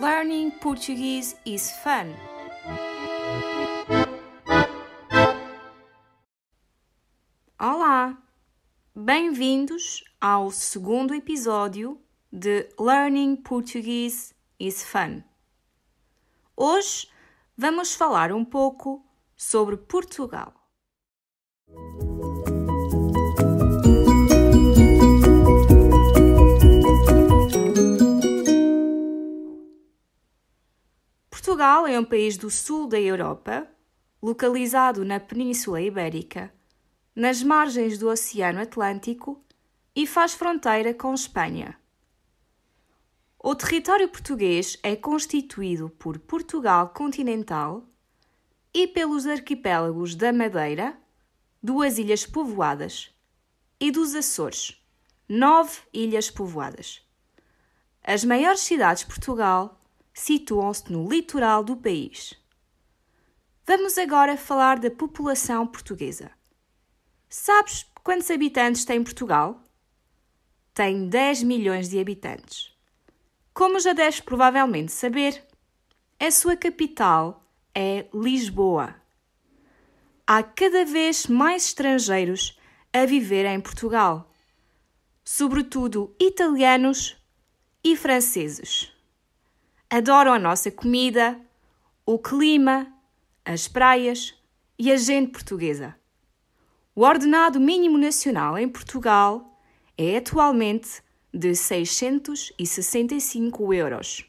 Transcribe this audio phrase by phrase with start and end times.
[0.00, 2.14] Learning Portuguese is fun.
[7.60, 8.16] Olá!
[8.96, 12.00] Bem-vindos ao segundo episódio
[12.32, 15.22] de Learning Portuguese is Fun.
[16.56, 17.06] Hoje
[17.54, 19.04] vamos falar um pouco
[19.36, 20.54] sobre Portugal.
[31.50, 33.66] Portugal é um país do sul da Europa,
[34.22, 36.54] localizado na Península Ibérica,
[37.12, 39.44] nas margens do Oceano Atlântico
[39.92, 41.76] e faz fronteira com Espanha.
[43.36, 47.84] O território português é constituído por Portugal continental
[48.72, 50.96] e pelos arquipélagos da Madeira,
[51.60, 53.12] duas ilhas povoadas,
[53.80, 54.80] e dos Açores,
[55.28, 57.04] nove ilhas povoadas.
[58.04, 59.79] As maiores cidades de Portugal
[60.20, 62.34] situam-se no litoral do país.
[63.66, 66.30] Vamos agora falar da população portuguesa.
[67.28, 69.62] Sabes quantos habitantes tem Portugal?
[70.74, 72.70] Tem 10 milhões de habitantes.
[73.54, 75.42] Como já deves provavelmente saber,
[76.18, 77.42] a sua capital
[77.74, 78.94] é Lisboa.
[80.26, 82.58] Há cada vez mais estrangeiros
[82.92, 84.30] a viver em Portugal,
[85.24, 87.16] sobretudo italianos
[87.82, 88.92] e franceses.
[89.92, 91.36] Adoram a nossa comida,
[92.06, 92.86] o clima,
[93.44, 94.32] as praias
[94.78, 95.96] e a gente portuguesa.
[96.94, 99.60] O ordenado mínimo nacional em Portugal
[99.98, 101.02] é atualmente
[101.34, 104.24] de 665 euros.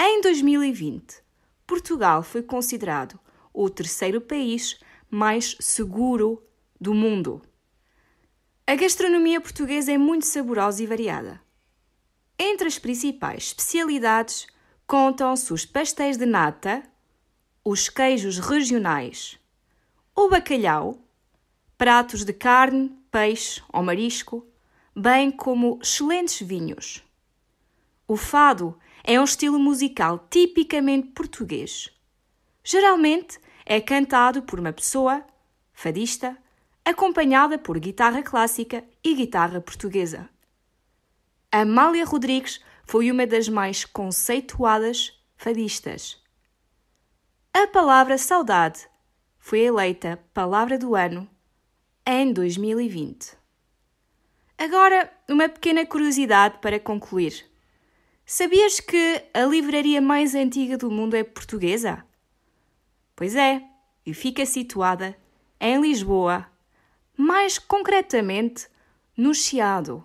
[0.00, 1.22] Em 2020,
[1.66, 3.20] Portugal foi considerado
[3.52, 6.42] o terceiro país mais seguro
[6.80, 7.42] do mundo.
[8.66, 11.46] A gastronomia portuguesa é muito saborosa e variada.
[12.38, 14.46] Entre as principais especialidades
[14.86, 16.84] contam-se os pastéis de nata,
[17.64, 19.38] os queijos regionais,
[20.14, 21.02] o bacalhau,
[21.76, 24.46] pratos de carne, peixe ou marisco,
[24.94, 27.04] bem como excelentes vinhos.
[28.06, 31.90] O fado é um estilo musical tipicamente português.
[32.62, 35.26] Geralmente é cantado por uma pessoa,
[35.72, 36.38] fadista,
[36.84, 40.28] acompanhada por guitarra clássica e guitarra portuguesa.
[41.50, 46.22] Amália Rodrigues foi uma das mais conceituadas fadistas.
[47.54, 48.86] A palavra saudade
[49.38, 51.26] foi eleita Palavra do Ano
[52.06, 53.34] em 2020.
[54.58, 57.46] Agora, uma pequena curiosidade para concluir.
[58.26, 62.04] Sabias que a livraria mais antiga do mundo é portuguesa?
[63.16, 63.62] Pois é,
[64.04, 65.16] e fica situada
[65.58, 66.46] em Lisboa,
[67.16, 68.68] mais concretamente
[69.16, 70.04] no Chiado.